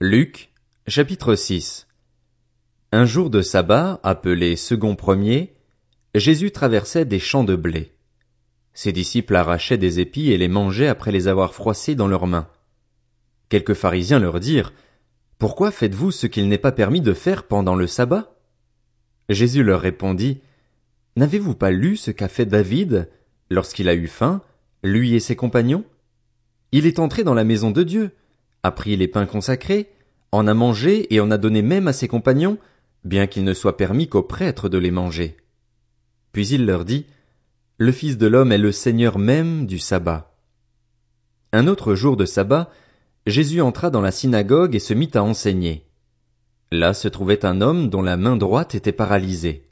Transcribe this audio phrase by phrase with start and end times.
[0.00, 0.52] Luc,
[0.86, 1.88] chapitre 6
[2.92, 5.56] Un jour de sabbat, appelé second premier,
[6.14, 7.96] Jésus traversait des champs de blé.
[8.74, 12.46] Ses disciples arrachaient des épis et les mangeaient après les avoir froissés dans leurs mains.
[13.48, 14.72] Quelques pharisiens leur dirent,
[15.36, 18.36] Pourquoi faites-vous ce qu'il n'est pas permis de faire pendant le sabbat?
[19.28, 20.42] Jésus leur répondit,
[21.16, 23.10] N'avez-vous pas lu ce qu'a fait David
[23.50, 24.42] lorsqu'il a eu faim,
[24.84, 25.84] lui et ses compagnons?
[26.70, 28.12] Il est entré dans la maison de Dieu,
[28.62, 29.90] a pris les pains consacrés,
[30.32, 32.58] en a mangé et en a donné même à ses compagnons,
[33.04, 35.36] bien qu'il ne soit permis qu'aux prêtres de les manger.
[36.32, 37.06] Puis il leur dit,
[37.78, 40.34] Le Fils de l'homme est le Seigneur même du sabbat.
[41.52, 42.70] Un autre jour de sabbat,
[43.26, 45.86] Jésus entra dans la synagogue et se mit à enseigner.
[46.70, 49.64] Là se trouvait un homme dont la main droite était paralysée.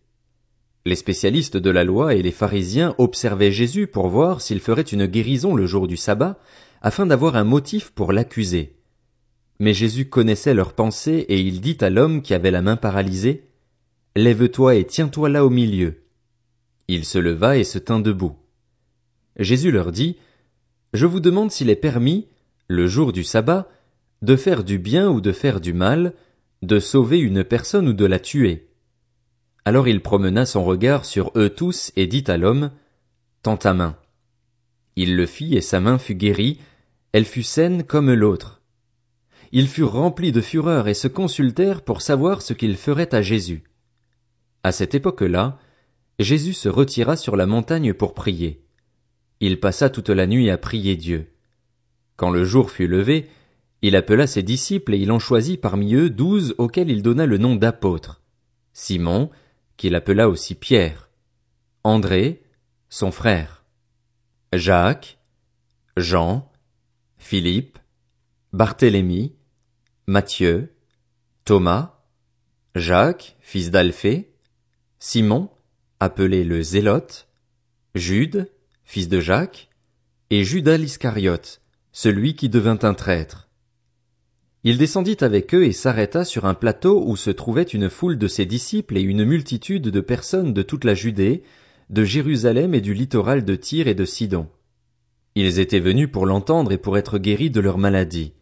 [0.87, 5.07] Les spécialistes de la loi et les pharisiens observaient Jésus pour voir s'il ferait une
[5.07, 6.39] guérison le jour du sabbat,
[6.81, 8.76] afin d'avoir un motif pour l'accuser.
[9.59, 13.45] Mais Jésus connaissait leurs pensées et il dit à l'homme qui avait la main paralysée,
[14.15, 16.03] Lève-toi et tiens-toi là au milieu.
[16.89, 18.37] Il se leva et se tint debout.
[19.39, 20.17] Jésus leur dit,
[20.93, 22.27] Je vous demande s'il est permis,
[22.69, 23.69] le jour du sabbat,
[24.23, 26.15] de faire du bien ou de faire du mal,
[26.63, 28.69] de sauver une personne ou de la tuer.
[29.65, 32.71] Alors il promena son regard sur eux tous et dit à l'homme,
[33.43, 33.97] Tends ta main.
[34.97, 36.59] Il le fit et sa main fut guérie,
[37.13, 38.63] elle fut saine comme l'autre
[39.59, 43.65] ils furent remplis de fureur et se consultèrent pour savoir ce qu'ils feraient à Jésus.
[44.63, 45.59] À cette époque-là,
[46.19, 48.67] Jésus se retira sur la montagne pour prier.
[49.41, 51.33] Il passa toute la nuit à prier Dieu.
[52.17, 53.31] Quand le jour fut levé,
[53.81, 57.39] il appela ses disciples et il en choisit parmi eux douze auxquels il donna le
[57.39, 58.21] nom d'apôtres.
[58.75, 59.31] Simon,
[59.79, 61.09] qu'il appela aussi Pierre.
[61.83, 62.43] André,
[62.91, 63.65] son frère.
[64.53, 65.19] Jacques,
[65.97, 66.53] Jean,
[67.17, 67.79] Philippe,
[68.53, 69.36] Barthélemy,
[70.09, 70.73] Matthieu,
[71.45, 71.99] Thomas,
[72.77, 74.31] Jacques, fils d'Alphée,
[75.01, 75.51] Simon,
[75.99, 77.27] appelé le Zélote,
[77.97, 78.49] Jude,
[78.85, 79.69] fils de Jacques,
[80.31, 83.49] et Judas l'Iscariote, celui qui devint un traître.
[84.63, 88.29] Il descendit avec eux et s'arrêta sur un plateau où se trouvait une foule de
[88.29, 91.43] ses disciples et une multitude de personnes de toute la Judée,
[91.91, 94.49] de Jérusalem et du littoral de Tyr et de Sidon.
[95.35, 98.35] Ils étaient venus pour l'entendre et pour être guéris de leur maladie.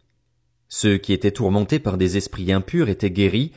[0.76, 3.52] Ceux qui étaient tourmentés par des esprits impurs étaient guéris,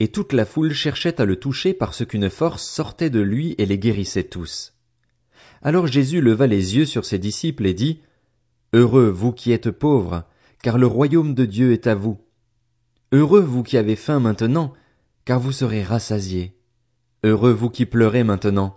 [0.00, 3.64] et toute la foule cherchait à le toucher parce qu'une force sortait de lui et
[3.64, 4.74] les guérissait tous.
[5.62, 8.02] Alors Jésus leva les yeux sur ses disciples et dit,
[8.74, 10.24] Heureux vous qui êtes pauvres,
[10.62, 12.18] car le royaume de Dieu est à vous.
[13.12, 14.74] Heureux vous qui avez faim maintenant,
[15.24, 16.54] car vous serez rassasiés.
[17.24, 18.76] Heureux vous qui pleurez maintenant,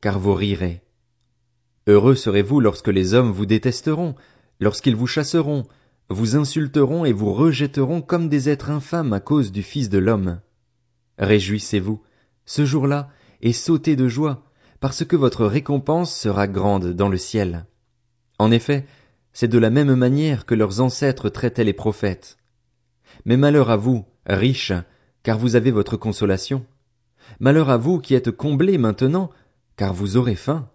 [0.00, 0.80] car vous rirez.
[1.88, 4.14] Heureux serez-vous lorsque les hommes vous détesteront,
[4.60, 5.66] lorsqu'ils vous chasseront,
[6.08, 10.40] vous insulteront et vous rejetteront comme des êtres infâmes à cause du Fils de l'homme.
[11.18, 12.02] Réjouissez-vous,
[12.44, 13.08] ce jour-là,
[13.40, 14.44] et sautez de joie,
[14.80, 17.66] parce que votre récompense sera grande dans le ciel.
[18.38, 18.86] En effet,
[19.32, 22.36] c'est de la même manière que leurs ancêtres traitaient les prophètes.
[23.24, 24.72] Mais malheur à vous, riches,
[25.22, 26.64] car vous avez votre consolation.
[27.40, 29.30] Malheur à vous qui êtes comblés maintenant,
[29.76, 30.68] car vous aurez faim.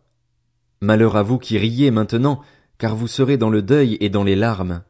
[0.82, 2.42] Malheur à vous qui riez maintenant,
[2.78, 4.84] car vous serez dans le deuil et dans les larmes.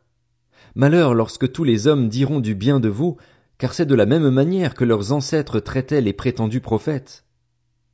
[0.77, 3.17] Malheur lorsque tous les hommes diront du bien de vous,
[3.57, 7.25] car c'est de la même manière que leurs ancêtres traitaient les prétendus prophètes.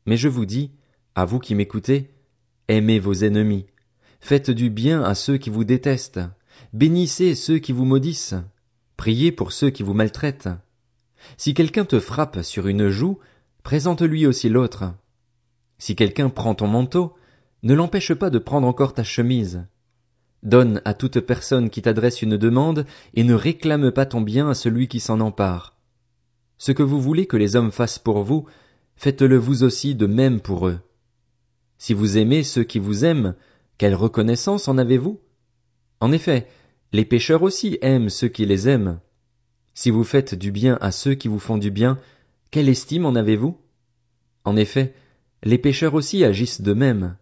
[0.05, 0.73] Mais je vous dis,
[1.15, 2.11] à vous qui m'écoutez,
[2.67, 3.67] aimez vos ennemis,
[4.19, 6.19] faites du bien à ceux qui vous détestent,
[6.73, 8.35] bénissez ceux qui vous maudissent,
[8.97, 10.49] priez pour ceux qui vous maltraitent.
[11.37, 13.17] Si quelqu'un te frappe sur une joue,
[13.63, 14.93] présente-lui aussi l'autre.
[15.77, 17.15] Si quelqu'un prend ton manteau,
[17.63, 19.63] ne l'empêche pas de prendre encore ta chemise.
[20.43, 24.53] Donne à toute personne qui t'adresse une demande, et ne réclame pas ton bien à
[24.53, 25.77] celui qui s'en empare.
[26.57, 28.45] Ce que vous voulez que les hommes fassent pour vous,
[28.95, 30.79] faites-le vous aussi de même pour eux.
[31.77, 33.35] Si vous aimez ceux qui vous aiment,
[33.77, 35.19] quelle reconnaissance en avez-vous?
[35.99, 36.47] En effet,
[36.91, 38.99] les pécheurs aussi aiment ceux qui les aiment.
[39.73, 41.97] Si vous faites du bien à ceux qui vous font du bien,
[42.51, 43.57] quelle estime en avez-vous?
[44.43, 44.93] En effet,
[45.43, 47.17] les pécheurs aussi agissent de même.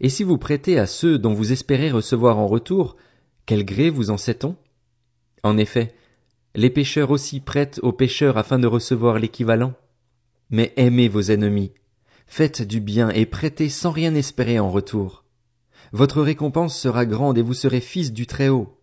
[0.00, 2.96] Et si vous prêtez à ceux dont vous espérez recevoir en retour,
[3.46, 4.56] quel gré vous en sait-on?
[5.42, 5.94] En effet,
[6.54, 9.74] les pécheurs aussi prêtent aux pécheurs afin de recevoir l'équivalent.
[10.50, 11.72] Mais aimez vos ennemis,
[12.26, 15.24] faites du bien et prêtez sans rien espérer en retour.
[15.92, 18.78] Votre récompense sera grande et vous serez fils du Très-Haut,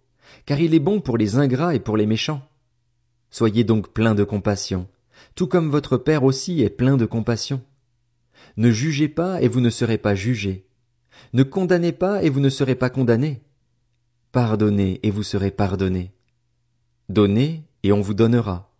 [0.45, 2.47] car il est bon pour les ingrats et pour les méchants.
[3.29, 4.87] Soyez donc pleins de compassion,
[5.35, 7.61] tout comme votre Père aussi est plein de compassion.
[8.57, 10.64] Ne jugez pas et vous ne serez pas jugés.
[11.33, 13.41] Ne condamnez pas et vous ne serez pas condamnés.
[14.31, 16.11] Pardonnez et vous serez pardonnés.
[17.09, 18.71] Donnez et on vous donnera.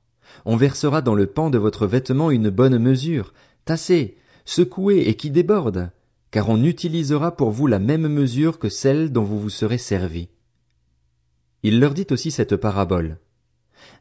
[0.45, 3.33] On versera dans le pan de votre vêtement une bonne mesure,
[3.63, 5.91] tassée, secouée et qui déborde,
[6.31, 10.29] car on utilisera pour vous la même mesure que celle dont vous vous serez servi.
[11.63, 13.17] Il leur dit aussi cette parabole.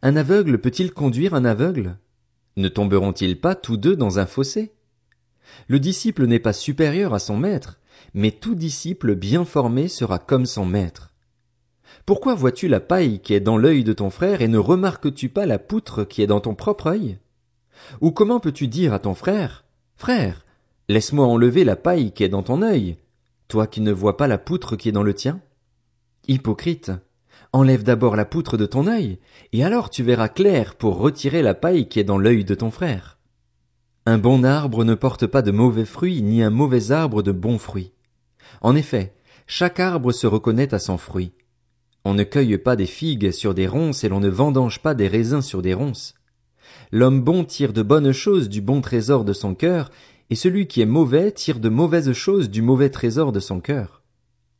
[0.03, 1.97] Un aveugle peut-il conduire un aveugle?
[2.57, 4.75] Ne tomberont-ils pas tous deux dans un fossé?
[5.69, 7.79] Le disciple n'est pas supérieur à son maître,
[8.13, 11.13] mais tout disciple bien formé sera comme son maître.
[12.07, 15.47] Pourquoi vois-tu la paille qui est dans l'œil de ton frère et ne remarques-tu pas
[15.47, 17.19] la poutre qui est dans ton propre œil?
[18.01, 19.65] Ou comment peux-tu dire à ton frère,
[19.97, 20.45] frère,
[20.89, 22.99] laisse-moi enlever la paille qui est dans ton œil,
[23.49, 25.41] toi qui ne vois pas la poutre qui est dans le tien?
[26.29, 26.93] Hypocrite,
[27.53, 29.19] enlève d'abord la poutre de ton œil,
[29.53, 32.71] et alors tu verras clair pour retirer la paille qui est dans l'œil de ton
[32.71, 33.19] frère.
[34.07, 37.59] Un bon arbre ne porte pas de mauvais fruits, ni un mauvais arbre de bons
[37.59, 37.94] fruits.
[38.65, 39.13] En effet,
[39.47, 41.35] chaque arbre se reconnaît à son fruit.
[42.03, 45.07] On ne cueille pas des figues sur des ronces et l'on ne vendange pas des
[45.07, 46.15] raisins sur des ronces.
[46.91, 49.91] L'homme bon tire de bonnes choses du bon trésor de son cœur,
[50.31, 54.03] et celui qui est mauvais tire de mauvaises choses du mauvais trésor de son cœur.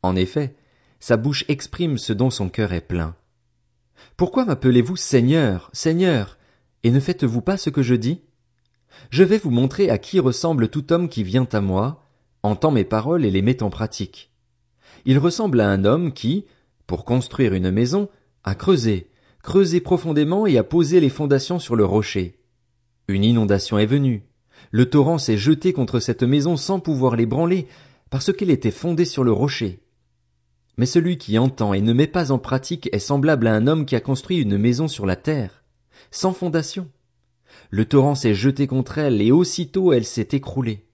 [0.03, 0.55] En effet,
[0.99, 3.15] sa bouche exprime ce dont son cœur est plein.
[4.17, 6.37] Pourquoi m'appelez-vous Seigneur, Seigneur,
[6.83, 8.21] et ne faites-vous pas ce que je dis?
[9.09, 12.04] Je vais vous montrer à qui ressemble tout homme qui vient à moi,
[12.45, 14.31] entend mes paroles et les met en pratique.
[15.05, 16.45] Il ressemble à un homme qui,
[16.87, 18.09] pour construire une maison,
[18.43, 19.09] a creusé,
[19.43, 22.39] creusé profondément et a posé les fondations sur le rocher.
[23.07, 24.23] Une inondation est venue.
[24.71, 27.67] Le torrent s'est jeté contre cette maison sans pouvoir l'ébranler,
[28.09, 29.81] parce qu'elle était fondée sur le rocher.
[30.77, 33.85] Mais celui qui entend et ne met pas en pratique est semblable à un homme
[33.85, 35.63] qui a construit une maison sur la terre,
[36.11, 36.89] sans fondation.
[37.69, 40.84] Le torrent s'est jeté contre elle et aussitôt elle s'est écroulée.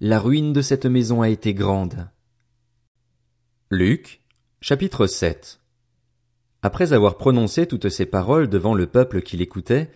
[0.00, 2.08] La ruine de cette maison a été grande.
[3.68, 4.22] Luc,
[4.60, 5.58] chapitre 7
[6.62, 9.90] Après avoir prononcé toutes ces paroles devant le peuple qui l'écoutait,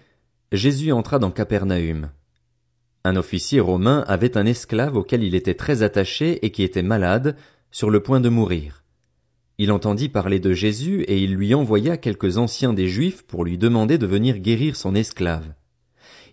[0.51, 2.11] Jésus entra dans Capernaum.
[3.05, 7.37] Un officier romain avait un esclave auquel il était très attaché et qui était malade,
[7.71, 8.83] sur le point de mourir.
[9.59, 13.57] Il entendit parler de Jésus et il lui envoya quelques anciens des Juifs pour lui
[13.57, 15.55] demander de venir guérir son esclave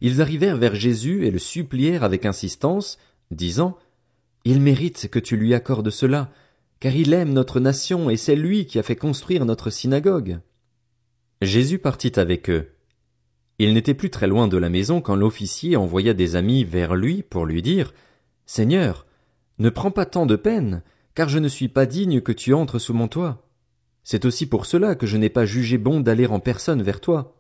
[0.02, 2.98] ils arrivèrent vers Jésus et le supplièrent avec insistance,
[3.32, 3.78] disant
[4.46, 6.32] Il mérite que tu lui accordes cela,
[6.80, 10.40] car il aime notre nation et c'est lui qui a fait construire notre synagogue.
[11.42, 12.72] Jésus partit avec eux.
[13.60, 17.24] Il n'était plus très loin de la maison quand l'officier envoya des amis vers lui
[17.24, 17.94] pour lui dire
[18.46, 19.06] Seigneur,
[19.58, 20.82] ne prends pas tant de peine,
[21.16, 23.46] car je ne suis pas digne que tu entres sous mon toit.
[24.04, 27.36] C'est aussi pour cela que je n'ai pas jugé bon d'aller en personne vers toi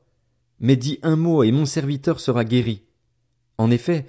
[0.59, 2.83] mais dis un mot et mon serviteur sera guéri.
[3.57, 4.05] En effet,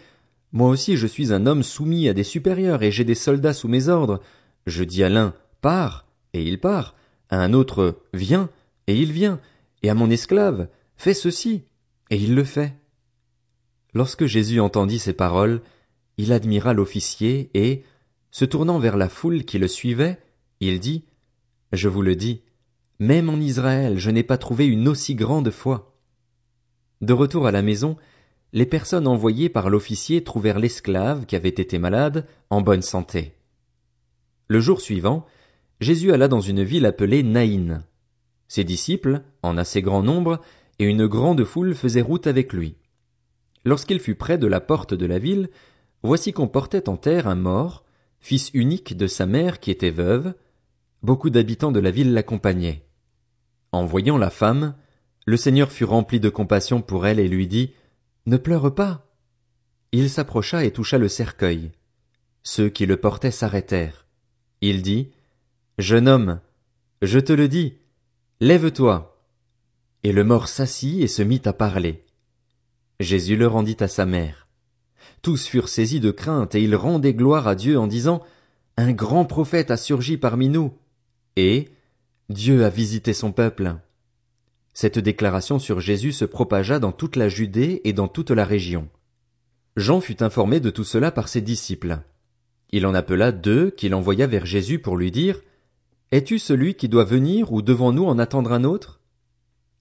[0.53, 3.69] moi aussi je suis un homme soumis à des supérieurs et j'ai des soldats sous
[3.69, 4.21] mes ordres.
[4.67, 6.95] Je dis à l'un pars, et il part,
[7.29, 8.51] à un autre viens,
[8.87, 9.41] et il vient,
[9.83, 11.63] et à mon esclave fais ceci,
[12.11, 12.75] et il le fait.
[13.95, 15.63] Lorsque Jésus entendit ces paroles,
[16.19, 17.85] il admira l'officier et,
[18.31, 20.21] se tournant vers la foule qui le suivait,
[20.61, 21.05] il dit,
[21.73, 22.43] Je vous le dis,
[22.99, 25.97] même en Israël je n'ai pas trouvé une aussi grande foi.
[27.01, 27.97] De retour à la maison,
[28.53, 33.35] les personnes envoyées par l'officier trouvèrent l'esclave qui avait été malade en bonne santé.
[34.49, 35.27] Le jour suivant,
[35.81, 37.85] Jésus alla dans une ville appelée Naïn.
[38.49, 40.41] Ses disciples, en assez grand nombre,
[40.79, 42.77] et une grande foule faisaient route avec lui.
[43.65, 45.51] Lorsqu'il fut près de la porte de la ville,
[46.03, 47.85] voici qu'on portait en terre un mort,
[48.19, 50.35] fils unique de sa mère qui était veuve.
[51.03, 52.85] Beaucoup d'habitants de la ville l'accompagnaient.
[53.73, 54.75] En voyant la femme,
[55.27, 57.73] le Seigneur fut rempli de compassion pour elle et lui dit,
[58.31, 59.11] Ne pleure pas.
[59.91, 61.73] Il s'approcha et toucha le cercueil.
[62.45, 64.07] Ceux qui le portaient s'arrêtèrent.
[64.61, 65.11] Il dit,
[65.79, 66.39] Jeune homme,
[67.03, 67.75] je te le dis,
[68.39, 69.21] lève-toi.
[70.05, 72.05] Et le mort s'assit et se mit à parler.
[73.01, 74.47] Jésus le rendit à sa mère.
[75.23, 78.23] Tous furent saisis de crainte et ils rendaient gloire à Dieu en disant,
[78.77, 80.73] Un grand prophète a surgi parmi nous.
[81.35, 81.69] Et
[82.29, 83.75] Dieu a visité son peuple.
[84.73, 88.89] Cette déclaration sur Jésus se propagea dans toute la Judée et dans toute la région.
[89.77, 91.99] Jean fut informé de tout cela par ses disciples.
[92.71, 95.41] Il en appela deux qu'il envoya vers Jésus pour lui dire
[96.13, 99.01] Es-tu celui qui doit venir ou devons-nous en attendre un autre?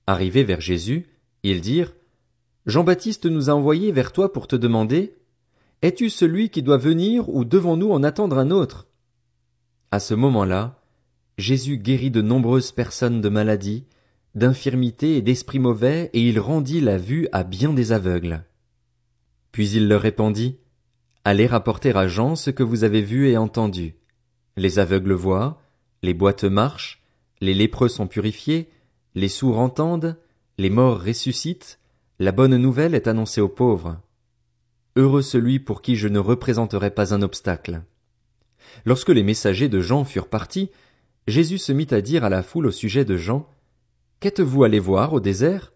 [0.07, 1.07] Arrivés vers Jésus,
[1.43, 1.93] ils dirent
[2.65, 5.15] Jean-Baptiste nous a envoyés vers toi pour te demander
[5.81, 8.87] Es-tu celui qui doit venir ou devons-nous en attendre un autre?
[9.91, 10.81] À ce moment-là,
[11.37, 13.85] Jésus guérit de nombreuses personnes de maladies,
[14.35, 18.43] d'infirmité et d'esprit mauvais, et il rendit la vue à bien des aveugles.
[19.51, 20.57] Puis il leur répondit,
[21.25, 23.95] Allez rapporter à Jean ce que vous avez vu et entendu.
[24.55, 25.61] Les aveugles voient,
[26.01, 27.03] les boiteux marchent,
[27.41, 28.69] les lépreux sont purifiés,
[29.15, 30.17] les sourds entendent,
[30.57, 31.79] les morts ressuscitent,
[32.19, 33.97] la bonne nouvelle est annoncée aux pauvres.
[34.95, 37.81] Heureux celui pour qui je ne représenterai pas un obstacle.
[38.85, 40.69] Lorsque les messagers de Jean furent partis,
[41.27, 43.47] Jésus se mit à dire à la foule au sujet de Jean,
[44.19, 45.73] Qu'êtes-vous allé voir au désert?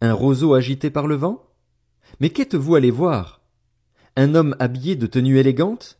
[0.00, 1.50] Un roseau agité par le vent?
[2.20, 3.40] Mais qu'êtes-vous allé voir?
[4.16, 5.98] Un homme habillé de tenues élégantes?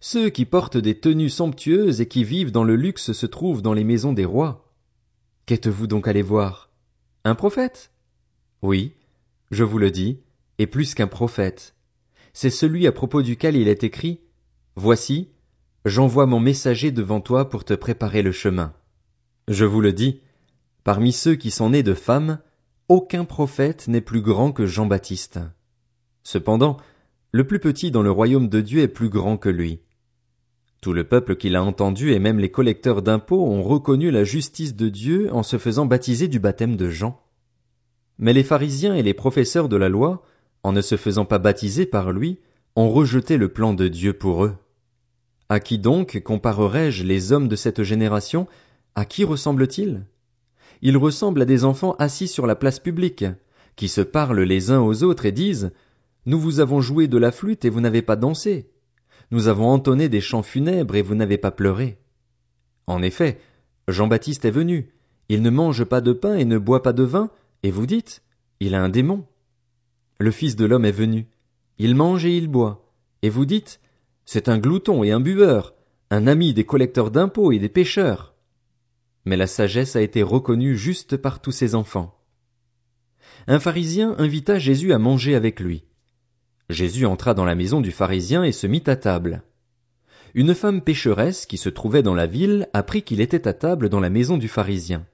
[0.00, 3.72] Ceux qui portent des tenues somptueuses et qui vivent dans le luxe se trouvent dans
[3.72, 4.72] les maisons des rois.
[5.46, 6.70] Qu'êtes-vous donc allé voir?
[7.24, 7.92] Un prophète?
[8.62, 8.94] Oui,
[9.50, 10.20] je vous le dis,
[10.58, 11.76] et plus qu'un prophète.
[12.32, 14.20] C'est celui à propos duquel il est écrit,
[14.74, 15.30] Voici,
[15.86, 18.74] J'envoie mon messager devant toi pour te préparer le chemin.
[19.46, 20.20] Je vous le dis,
[20.86, 22.38] parmi ceux qui sont nés de femmes,
[22.88, 25.40] aucun prophète n'est plus grand que Jean-Baptiste.
[26.22, 26.76] Cependant,
[27.32, 29.80] le plus petit dans le royaume de Dieu est plus grand que lui.
[30.80, 34.76] Tout le peuple qui l'a entendu et même les collecteurs d'impôts ont reconnu la justice
[34.76, 37.20] de Dieu en se faisant baptiser du baptême de Jean.
[38.20, 40.22] Mais les pharisiens et les professeurs de la loi,
[40.62, 42.38] en ne se faisant pas baptiser par lui,
[42.76, 44.54] ont rejeté le plan de Dieu pour eux.
[45.48, 48.46] À qui donc comparerai-je les hommes de cette génération?
[48.94, 50.04] À qui ressemblent-ils?
[50.82, 53.24] Ils ressemblent à des enfants assis sur la place publique,
[53.76, 55.72] qui se parlent les uns aux autres et disent,
[56.26, 58.70] Nous vous avons joué de la flûte et vous n'avez pas dansé.
[59.30, 61.98] Nous avons entonné des chants funèbres et vous n'avez pas pleuré.
[62.86, 63.38] En effet,
[63.88, 64.90] Jean-Baptiste est venu.
[65.28, 67.30] Il ne mange pas de pain et ne boit pas de vin,
[67.62, 68.22] et vous dites,
[68.60, 69.24] il a un démon.
[70.18, 71.26] Le Fils de l'homme est venu.
[71.78, 72.92] Il mange et il boit.
[73.22, 73.80] Et vous dites,
[74.24, 75.74] c'est un glouton et un buveur,
[76.10, 78.35] un ami des collecteurs d'impôts et des pêcheurs.
[79.26, 82.18] Mais la sagesse a été reconnue juste par tous ses enfants.
[83.46, 85.84] Un pharisien invita Jésus à manger avec lui.
[86.70, 89.42] Jésus entra dans la maison du pharisien et se mit à table.
[90.34, 94.00] Une femme pécheresse qui se trouvait dans la ville apprit qu'il était à table dans
[94.00, 95.04] la maison du pharisien.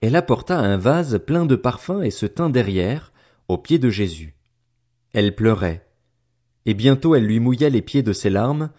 [0.00, 3.12] Elle apporta un vase plein de parfums et se tint derrière,
[3.48, 4.34] aux pieds de Jésus.
[5.12, 5.86] Elle pleurait
[6.66, 8.70] et bientôt elle lui mouilla les pieds de ses larmes,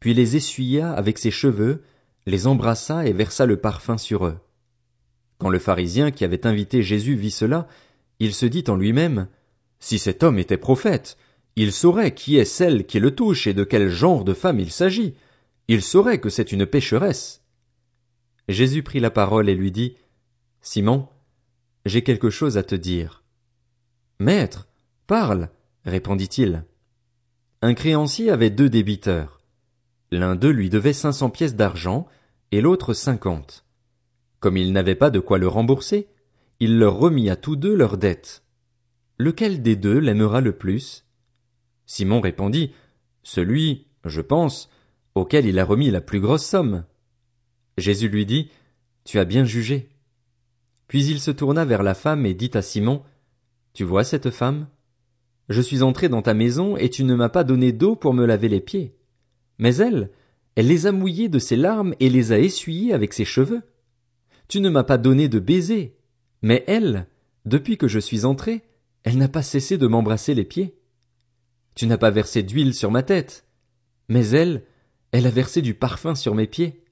[0.00, 1.82] puis les essuya avec ses cheveux,
[2.26, 4.38] les embrassa et versa le parfum sur eux.
[5.38, 7.68] Quand le pharisien qui avait invité Jésus vit cela,
[8.18, 9.28] il se dit en lui-même,
[9.78, 11.18] Si cet homme était prophète,
[11.56, 14.70] il saurait qui est celle qui le touche et de quel genre de femme il
[14.70, 15.14] s'agit.
[15.68, 17.42] Il saurait que c'est une pécheresse.
[18.48, 19.96] Jésus prit la parole et lui dit,
[20.60, 21.08] Simon,
[21.86, 23.22] j'ai quelque chose à te dire.
[24.18, 24.68] Maître,
[25.06, 25.50] parle,
[25.84, 26.64] répondit-il.
[27.62, 29.33] Un créancier avait deux débiteurs.
[30.14, 32.06] L'un d'eux lui devait cinq cents pièces d'argent
[32.52, 33.64] et l'autre cinquante.
[34.38, 36.06] Comme il n'avait pas de quoi le rembourser,
[36.60, 38.44] il leur remit à tous deux leurs dettes.
[39.18, 41.04] Lequel des deux l'aimera le plus?
[41.84, 42.72] Simon répondit,
[43.24, 44.70] celui, je pense,
[45.16, 46.84] auquel il a remis la plus grosse somme.
[47.76, 48.50] Jésus lui dit,
[49.02, 49.88] tu as bien jugé.
[50.86, 53.02] Puis il se tourna vers la femme et dit à Simon,
[53.72, 54.68] Tu vois cette femme?
[55.48, 58.24] Je suis entré dans ta maison et tu ne m'as pas donné d'eau pour me
[58.26, 58.96] laver les pieds.
[59.58, 60.10] Mais elle,
[60.56, 63.62] elle les a mouillés de ses larmes et les a essuyés avec ses cheveux.
[64.48, 65.96] Tu ne m'as pas donné de baiser.
[66.42, 67.06] Mais elle,
[67.44, 68.62] depuis que je suis entré,
[69.04, 70.78] elle n'a pas cessé de m'embrasser les pieds.
[71.74, 73.46] Tu n'as pas versé d'huile sur ma tête.
[74.08, 74.64] Mais elle,
[75.12, 76.84] elle a versé du parfum sur mes pieds.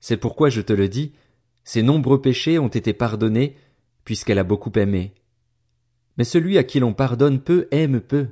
[0.00, 1.12] C'est pourquoi je te le dis,
[1.64, 3.56] ses nombreux péchés ont été pardonnés,
[4.04, 5.14] puisqu'elle a beaucoup aimé
[6.18, 8.26] mais celui à qui l'on pardonne peu aime peu.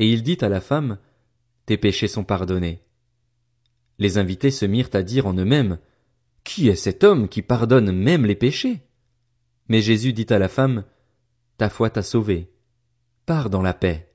[0.00, 0.98] Et il dit à la femme,
[1.66, 2.82] Tes péchés sont pardonnés.
[3.98, 5.78] Les invités se mirent à dire en eux-mêmes,
[6.42, 8.82] Qui est cet homme qui pardonne même les péchés?
[9.68, 10.84] Mais Jésus dit à la femme,
[11.56, 12.50] Ta foi t'a sauvée.
[13.26, 14.13] Pars dans la paix.